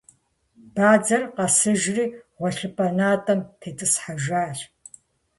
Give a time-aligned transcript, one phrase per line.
[0.73, 2.05] Бадзэр къэсыжри,
[2.37, 4.59] гъуэлъыпӏэ натӏэм тетӏысхьэжащ.